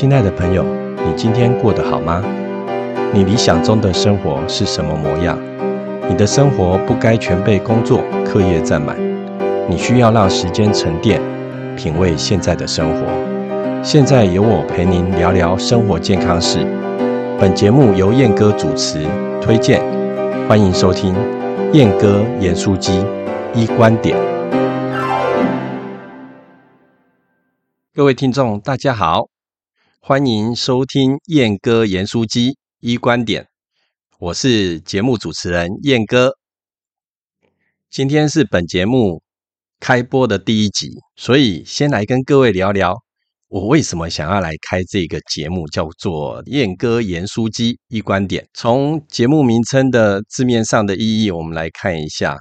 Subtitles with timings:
[0.00, 0.64] 亲爱的朋友，
[1.04, 2.22] 你今天过得好吗？
[3.12, 5.36] 你理想中的生活是什么模样？
[6.08, 8.96] 你的生活不该全被工作、课业占满，
[9.68, 11.20] 你需要让时间沉淀，
[11.76, 13.82] 品味现在的生活。
[13.82, 16.64] 现在由我陪您聊聊生活健康事。
[17.36, 19.04] 本节目由燕哥主持
[19.42, 19.82] 推荐，
[20.48, 21.12] 欢迎收听
[21.72, 23.04] 燕哥严书机
[23.52, 24.16] 一观点。
[27.92, 29.26] 各位听众，大家好，
[30.08, 33.46] 欢迎收听燕哥严书机一观点，
[34.18, 36.32] 我是节目主持人燕哥。
[37.90, 39.22] 今天是本节目
[39.78, 42.96] 开播的第一集，所以先来跟各位聊聊。
[43.48, 48.48] 我为什么想要来开这个节目，叫做“燕哥言书机一观点”。
[48.56, 52.34] 从节目名称的字面上的意义，我们来看一下。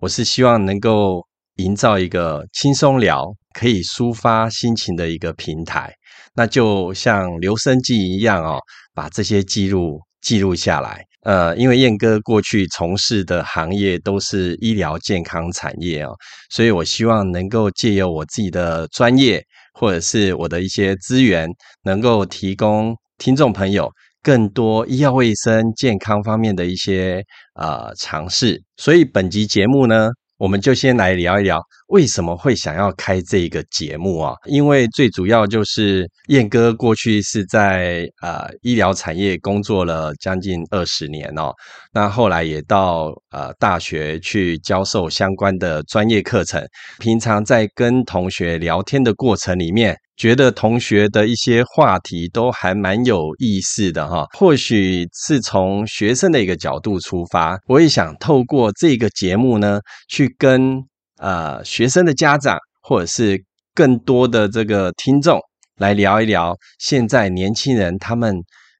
[0.00, 3.24] 我是希望能够营造一个轻松聊、
[3.56, 5.90] 可以抒发心情的一个平台。
[6.34, 8.60] 那就像留声机一样哦，
[8.94, 11.02] 把这些记录记录下来。
[11.22, 16.14] 呃，因为燕哥过去从事的行业都是医疗健康产业哦，
[16.50, 19.42] 所以我希望能够借由我自己的专业。
[19.78, 21.46] 或者是我的一些资源，
[21.84, 27.22] 能够提供听众朋友更多医药卫生健康方面的一些
[27.60, 30.08] 呃尝试，所以本集节目呢。
[30.38, 34.34] 我们就先来聊一聊为什么会想要开这个节目啊？
[34.44, 41.54] 因为最主要就是燕哥过去是在呃医疗产业工作了将近二十年哦，
[41.92, 46.62] 那后来也到呃大学去教授相关的专业课程，
[46.98, 49.96] 平常在跟同学聊天的过程里面。
[50.16, 59.78] 觉得同学的一些话题都还蛮有意思的哈，或许是从学生的一个角度出发，我也想透过这个节目呢，
[60.08, 60.82] 去跟
[61.18, 63.44] 呃学生的家长或者是
[63.74, 65.38] 更多的这个听众
[65.76, 68.34] 来聊一聊现在年轻人他们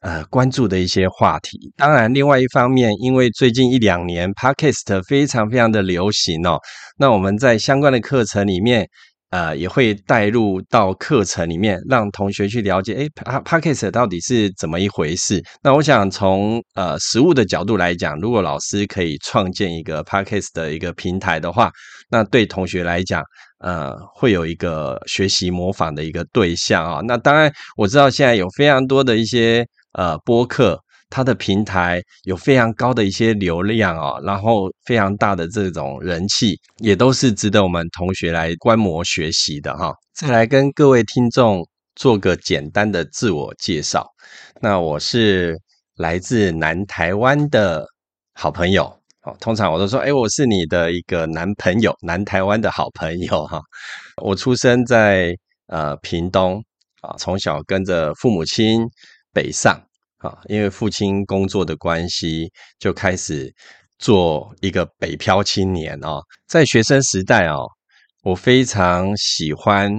[0.00, 1.58] 呃关注的一些话题。
[1.76, 6.58] 当然，另外一方面，因为最近一两年 Podcast 非常非常的流行哦，
[6.96, 8.88] 那我们在相关的课程里面。
[9.30, 15.42] 呃，也会带入到课程里面，让同学去了解，哎 p a d k a s 到底是怎么一回事？
[15.62, 21.70] 那我想从呃实物的角度来讲，如果老师可以创建一个 p a d k a s 的一个平台的话，
[22.10, 23.22] 那对同学来讲，
[23.58, 27.00] 呃，会有一个学习模仿的一个对象啊。
[27.06, 30.80] 那当然，我知道现在有非常多的一些呃播客。
[31.10, 39.94] 它的平台有非常高的一些流量哦，然后非常大的这种人气，也都是值得我们同学来观摩学习的哈。
[40.14, 44.06] 再来跟各位听众做个简单的自我介绍，
[44.60, 45.58] 那我是
[45.96, 47.86] 来自南台湾的
[48.34, 48.84] 好朋友
[49.22, 49.34] 哦。
[49.40, 53.62] 通常我都说，哎，我是你的一个男朋友，南台湾的好朋友哈。
[54.22, 55.34] 我出生在
[55.68, 56.62] 呃屏东
[57.00, 58.86] 啊，从小跟着父母亲
[59.32, 59.80] 北上。
[60.18, 63.54] 啊，因为父亲工作的关系，就开始
[63.98, 66.20] 做一个北漂青年哦。
[66.48, 67.64] 在学生时代哦，
[68.24, 69.92] 我非常喜欢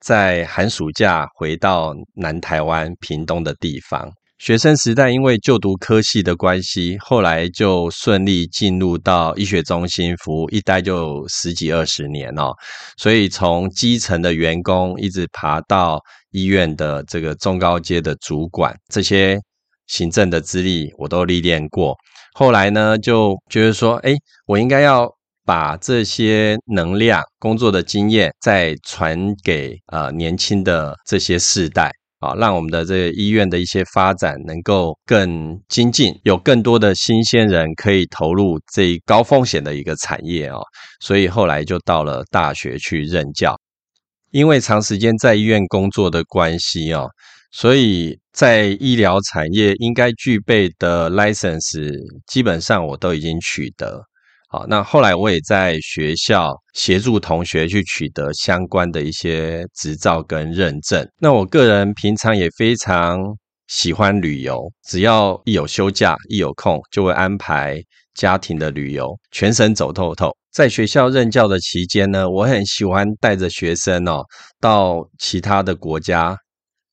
[0.00, 4.08] 在寒暑假回到南台湾屏东的地方。
[4.38, 12.52] 学生时代因为就读科系的关系，后来就顺利进入到医学中心服务，一待就十几二十年哦。
[12.96, 19.36] 所以从基层的员工一直爬到医院的这个中高阶的主管，这些。
[19.86, 21.96] 行政的资历我都历练过，
[22.34, 24.14] 后来呢就觉得说，哎，
[24.46, 25.10] 我应该要
[25.44, 31.90] 把这些能量、工作的经验再传给呃年轻的这些世代。
[32.20, 40.56] 啊，让我们的这个医院的一些发展能够更精进，有更多的新鲜人可以投入这一高风险的一个产业啊，
[41.00, 43.54] 所以后来就到了大学去任教，
[44.30, 47.04] 因为长时间在医院工作的关系啊。
[47.56, 51.92] 所以在医疗产业应该具备的 license，
[52.26, 54.02] 基本上我都已经取得。
[54.48, 61.08] 好，那后来我也在学校协助同学去取得相关的一些执照跟认证。
[61.20, 63.20] 那我个人平常也非常
[63.68, 67.80] 喜欢旅游，只要一有休假、一有空，就会安排
[68.14, 70.36] 家庭的旅游，全省走透透。
[70.52, 74.24] 在学校任教的期间呢，我很喜欢带着学生哦
[74.60, 76.36] 到其他的国家。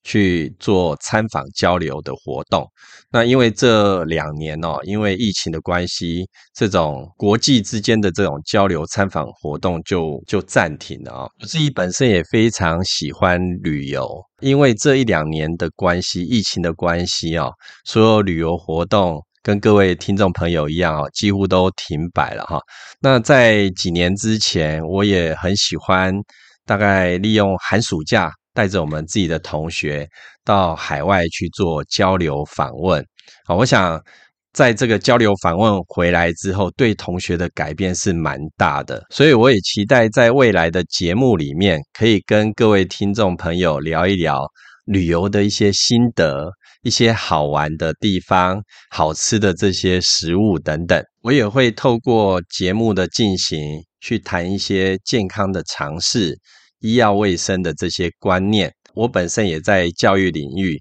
[0.04, 2.68] 去做参访交流的活动。
[3.12, 11.28] 那因为这两年哦，因为疫情的关系，这种国际之间的这种交流参访活动就就暂停了啊。
[11.42, 14.08] 我自己本身也非常喜欢旅游，
[14.40, 17.50] 因为这一两年的关系，疫情的关系啊，
[17.84, 22.62] 所有旅游活动跟各位听众朋友一样啊，几乎都停摆了哈。
[23.02, 26.14] 那在几年之前，我也很喜欢，
[26.66, 28.32] 大概利用寒暑假。
[28.54, 30.08] 带着我们自己的同学
[30.44, 33.06] 到海外去做交流访问。
[33.46, 34.02] 好，我想
[34.54, 39.04] 在这个交流访问回来之后，对同学的改变是蛮大的。
[39.10, 44.40] 所以我也期待在未来的节目里面，可以跟各位听众朋友聊一聊
[44.86, 46.52] 旅游的一些心得。
[46.84, 48.60] 一些好玩的地方、
[48.90, 53.62] 好吃的这些食物等等，我也会透过节目的进行
[54.00, 56.36] 去谈一些健康的尝试、
[56.82, 58.72] 医药卫生的这些观念。
[58.94, 60.78] 我本身也在教育领域，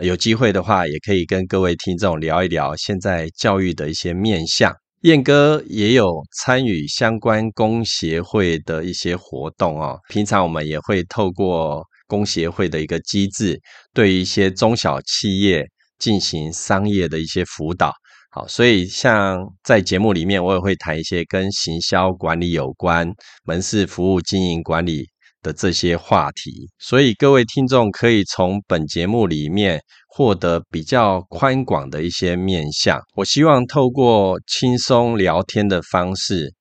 [0.00, 4.72] 有机会的话也可以跟各位听众聊一聊现在教育的一些面向。
[5.02, 11.84] 燕哥也有参与相关工协会的一些活动哦，平常我们也会透过。
[12.10, 13.60] 工协会的一个机制，
[13.92, 15.62] 对一些中小企业
[15.98, 17.92] 进行商业的一些辅导。
[18.30, 23.06] 好，所以像在节目里面，我也会谈一些跟行销管理有关、
[23.44, 25.04] 门市服务经营管理
[25.42, 26.68] 的这些话题。
[26.78, 33.00] 所以各位听众可以从本节目里面获得比较宽广的一些面向。
[33.14, 36.52] 我希望透过轻松聊天的方式，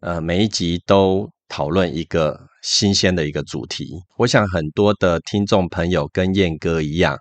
[0.00, 2.48] 呃，每一集都讨论一个。
[2.62, 3.86] 新鲜的一个主题，
[4.18, 7.16] 我想很多的听众朋友跟燕哥一样，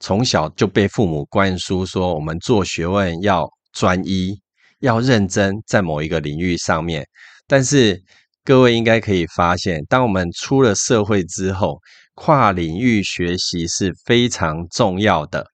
[0.00, 4.36] 从小就被父母灌输说，我们做学问要专一，
[4.80, 7.06] 要认真在某一个领域上面。
[7.46, 8.02] 但是
[8.44, 11.78] 各位应该可以发现，当我们出了社会之后，
[12.14, 15.46] 跨领域学习是非常重要的。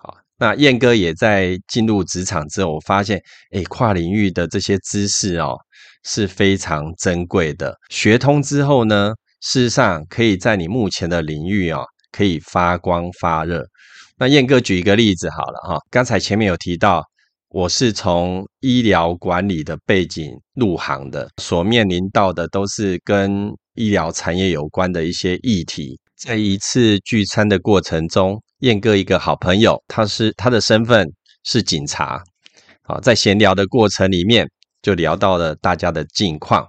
[0.00, 3.20] 好，那燕哥也在进入职场之后，我发现，
[3.50, 5.56] 哎，跨领域的这些知识哦。
[6.04, 7.78] 是非常珍贵的。
[7.88, 13.64] 学通之后呢，事实上可以在你目前的领域哦，可以发光发热。
[14.18, 17.04] 那燕哥举一个例子好了哈，刚才前面有提到，
[17.54, 26.00] 我是从医疗管理的背景入行的，所面临到的都是跟医疗产业有关的一些议题。
[26.18, 31.06] 在一次聚餐的过程中，燕哥一个好朋友，他是他的身份
[31.44, 32.22] 是警察，
[32.84, 34.48] 好，在闲聊的过程里面。
[34.80, 36.66] 就聊到了大家的近况，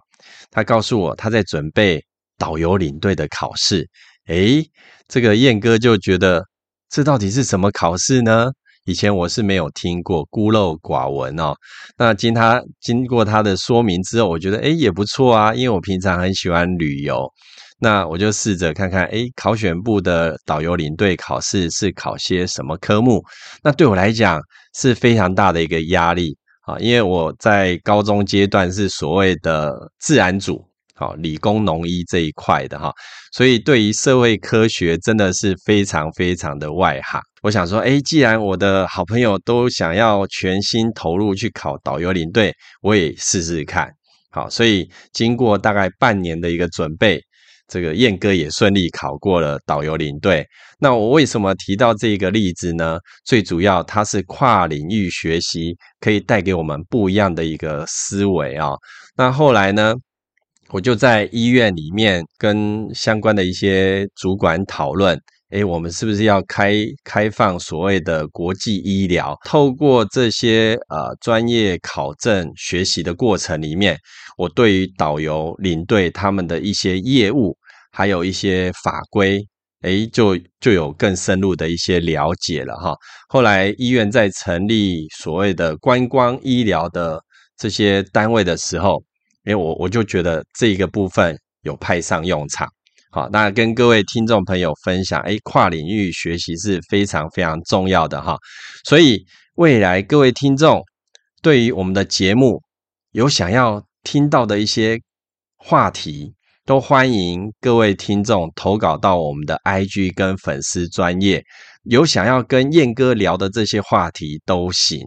[0.51, 1.99] 他告诉我他在准备
[2.37, 3.89] 导游领队的考试。
[4.27, 4.63] 诶，
[5.07, 6.43] 这个燕哥就觉得
[6.91, 8.51] 这到底是什么考试呢？
[8.85, 11.53] 以前我是没有听过，孤陋寡闻哦。
[11.97, 17.25] 那经他经过他的说明之后，我觉得诶也不错啊，因为我平常很喜欢旅游，
[17.79, 23.23] 那我就试着看看，诶，考选部的导游领队考试是考些什么科目？
[23.63, 24.41] 那对我来讲
[24.75, 26.37] 是非常大的一个压力。
[26.65, 30.65] 啊，因为我在高中阶段是所谓的自然组，
[30.95, 32.91] 好，理工农医这一块的哈，
[33.31, 37.21] 所以对于社会科学真的是非常非常的外行。
[37.41, 43.89] 我想说，哎，既然我的好朋友都想要全心投入去考导游领队，我也试试看。
[44.31, 47.19] 好，所以经过大概半年的一个准备。
[47.65, 50.45] 这个燕哥也顺利考过了导游领队。
[50.79, 52.99] 那我为什么提到这个例子呢？
[53.25, 58.73] 最主要，它是跨领域学习，可以带给我们不一样的一个思维啊。
[59.15, 59.95] 那后来呢，
[60.73, 65.15] 我就在医院里面跟相关的一些主管讨论，
[65.51, 66.73] 诶，我们是不是要开
[67.03, 69.37] 开放所谓的国际医疗？
[69.45, 73.95] 透过这些呃专业考证学习的过程里面，
[74.35, 77.55] 我对于导游领队他们的一些业务。
[77.95, 79.39] 还有一些法规，
[79.83, 82.95] 诶，就就有更深入的一些了解了哈。
[83.29, 87.21] 后来医院在成立所谓的观光医疗的
[87.55, 89.03] 这些单位的时候，
[89.45, 92.67] 因为我我就觉得这一个部分有派上用场。
[93.11, 98.37] 好，那跟各位听众朋友分享，诶，跨领域学习是非常非常重要的哈。
[98.85, 99.23] 所以
[99.55, 100.81] 未来各位听众
[101.41, 102.61] 对于我们的节目
[103.11, 104.99] 有想要听到的一些
[105.57, 106.33] 话题。
[106.65, 111.43] 都欢迎各位听众投稿到我们的 IG 跟粉丝专业，
[111.83, 115.01] 有想要跟燕哥聊的这些话题都行。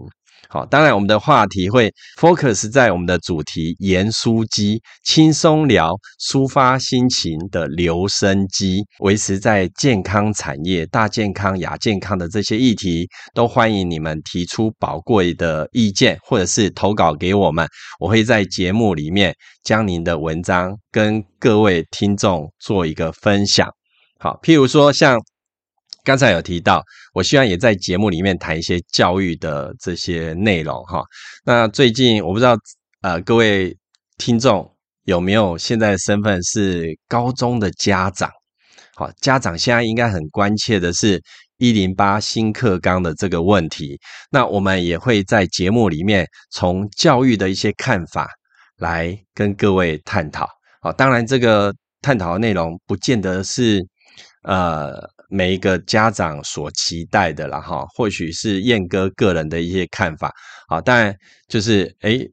[0.48, 5.92] 好，当然我们的话题会 focus 在我们的主题——盐酥鸡，轻松聊，
[6.30, 17.66] 抒发心情的留声机，维持在健康产业、大健康、亚健康的这些议题，都欢迎你们提出宝贵的意见，或者是投稿给我们，
[17.98, 19.34] 我会在节目里面
[19.64, 23.68] 将您的文章跟各位听众做一个分享。
[24.18, 25.18] 好，譬如说像。
[26.06, 26.84] 刚才有提到，
[27.14, 31.02] 我希望也在节目里面谈一些教育的这些内容哈。
[31.44, 32.56] 那最近我不知道，
[33.02, 33.76] 呃，各位
[34.16, 34.72] 听众
[35.02, 38.30] 有没有现在身份是高中的家长？
[38.94, 41.20] 好，家长现在应该很关切的是
[41.56, 43.98] 一零八新课纲的这个问题。
[44.30, 48.28] 那我们也会在节目里面从教育的一些看法
[48.76, 50.48] 来跟各位探讨。
[50.80, 53.84] 好，当然这个探讨的内容不见得是。
[54.46, 54.94] 呃
[55.28, 60.32] 每一个家长所期待的了哈，或许是燕哥个人的一些看法
[60.68, 61.14] 啊，当然
[61.46, 62.26] 就是诶。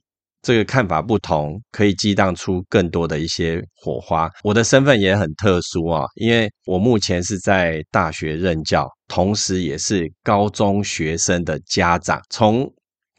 [0.46, 4.30] 这个看法不同，可以激荡出更多的一些火花。
[4.44, 12.22] 我的身份也很特殊啊，因为我目前是在大学任教，同时也是高中学生的家长。
[12.30, 12.70] 从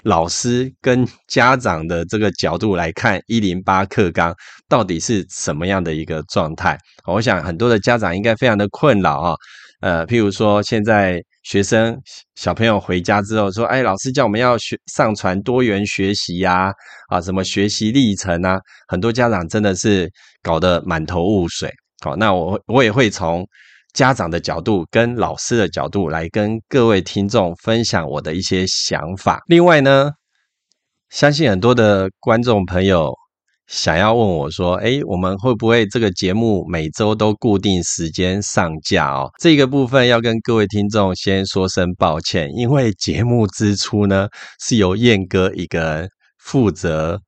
[0.02, 4.36] 老师跟家长的这个角度来看，一零八课纲
[4.74, 6.76] 到底是什么样的一个状态？
[7.06, 9.34] 我想很多的家长应该非常的困扰啊。
[9.80, 11.22] 呃，譬如说现在。
[11.52, 11.94] 学生
[12.36, 16.72] 小朋友回家之后说：“哎，老师叫我们要学上传多元学习呀，
[17.10, 18.58] 啊，什么学习历程啊？
[18.88, 20.10] 很多家长真的是
[20.42, 21.70] 搞得满头雾水。
[22.02, 23.46] 好，那我我也会从
[23.92, 29.42] 家长的角度跟老师的角度来跟各位听众分享我的一些想法。
[29.46, 30.10] 另外呢，
[31.10, 33.12] 相信很多的观众朋友。”
[33.66, 44.28] 想要问我说：“哎，我们会不会这个节目每周都固定时间上架哦？”这个部分要跟各位听众先说声抱歉，因为节目支出呢
[44.60, 47.18] 是由燕哥一个人负责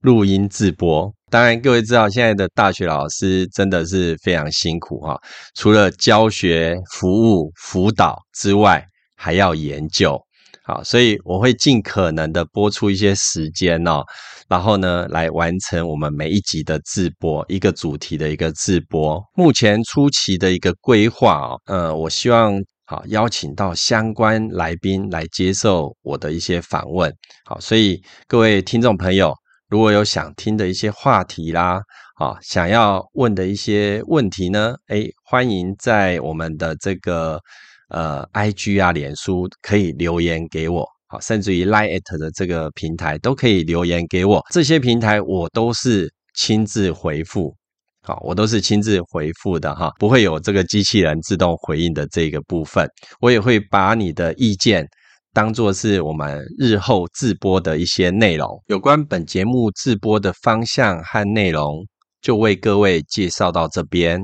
[0.00, 1.12] 录音制播。
[1.30, 5.18] 当然，各位知道现在的大学老师真的是非常辛苦哈，
[5.56, 8.84] 除了教学、服务、辅导之外，
[9.16, 10.20] 还要研究。
[10.64, 14.04] 好，所以我会尽可能的播出一些时间哦，
[14.52, 19.18] 然后呢，来完成我们每一集的直播，一个主题的一个直播。
[19.34, 22.52] 目前初期的一个规划哦，呃，我希望
[22.84, 27.10] 好邀请到相关来宾来接受我的一些访问。
[27.46, 29.34] 好，所以各位听众朋友，
[29.70, 31.80] 如果有想听的一些话题啦，
[32.16, 37.40] 啊，想要问的一些问题呢，诶，欢迎在我们的这个。
[37.94, 47.54] 呃，I G 啊，脸书可以留言给我，好，甚至于 Line at 的这个平台都可以留言给我，这些平台我都是亲自回复，
[48.02, 52.88] 好，我都是亲自回复的哈，不会有这个机器人自动回应的这个部分，
[53.20, 54.86] 我也会把你的意见
[55.34, 61.86] 当做是我们日后自播的一些内容，有关本节目自播的方向和内容，
[62.22, 64.18] 就为各位介绍到这边。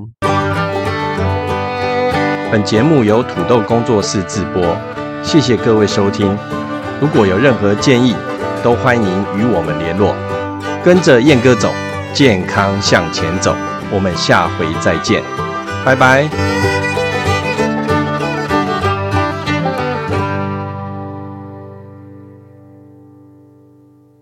[2.50, 4.74] 本节目由土豆工作室制播，
[5.22, 6.34] 谢谢各位收听。
[7.00, 8.14] 如果有任何建议，
[8.62, 10.14] 都欢迎与我们联络。
[10.84, 11.72] 跟着燕哥走，
[12.12, 13.54] 健康向前走。
[13.90, 15.22] 我们下回再见，
[15.84, 16.77] 拜拜。